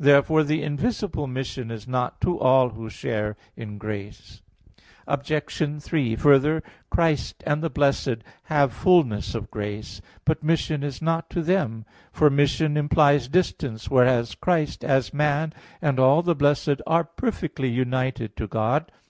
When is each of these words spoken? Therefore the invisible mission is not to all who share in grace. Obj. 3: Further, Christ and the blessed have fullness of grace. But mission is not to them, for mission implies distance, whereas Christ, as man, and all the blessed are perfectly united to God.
Therefore 0.00 0.44
the 0.44 0.62
invisible 0.62 1.26
mission 1.26 1.70
is 1.70 1.86
not 1.86 2.18
to 2.22 2.38
all 2.40 2.70
who 2.70 2.88
share 2.88 3.36
in 3.54 3.76
grace. 3.76 4.40
Obj. 5.06 5.82
3: 5.82 6.16
Further, 6.16 6.62
Christ 6.88 7.42
and 7.46 7.62
the 7.62 7.68
blessed 7.68 8.24
have 8.44 8.72
fullness 8.72 9.34
of 9.34 9.50
grace. 9.50 10.00
But 10.24 10.42
mission 10.42 10.82
is 10.82 11.02
not 11.02 11.28
to 11.28 11.42
them, 11.42 11.84
for 12.12 12.30
mission 12.30 12.78
implies 12.78 13.28
distance, 13.28 13.90
whereas 13.90 14.34
Christ, 14.34 14.84
as 14.84 15.12
man, 15.12 15.52
and 15.82 16.00
all 16.00 16.22
the 16.22 16.34
blessed 16.34 16.80
are 16.86 17.04
perfectly 17.04 17.68
united 17.68 18.36
to 18.36 18.46
God. 18.46 18.90